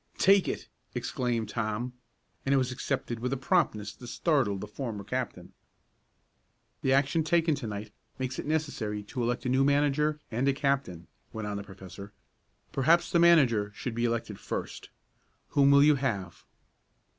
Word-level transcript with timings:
"Take 0.17 0.47
it!" 0.47 0.67
exclaimed 0.95 1.49
Tom, 1.49 1.93
and 2.43 2.55
it 2.55 2.57
was 2.57 2.71
accepted 2.71 3.19
with 3.19 3.31
a 3.33 3.37
promptness 3.37 3.93
that 3.93 4.07
startled 4.07 4.59
the 4.59 4.65
former 4.67 5.03
captain. 5.03 5.53
"The 6.81 6.91
action 6.91 7.23
taken 7.23 7.53
to 7.53 7.67
night 7.67 7.91
makes 8.17 8.39
it 8.39 8.47
necessary 8.47 9.03
to 9.03 9.21
elect 9.21 9.45
a 9.45 9.49
new 9.49 9.63
manager 9.63 10.19
and 10.31 10.47
a 10.47 10.53
captain," 10.53 11.05
went 11.33 11.47
on 11.47 11.57
the 11.57 11.63
professor. 11.63 12.13
"Perhaps 12.71 13.11
the 13.11 13.19
manager 13.19 13.71
should 13.75 13.93
be 13.93 14.05
elected 14.05 14.39
first. 14.39 14.89
Whom 15.49 15.69
will 15.69 15.83
you 15.83 15.93
have?" 15.93 16.45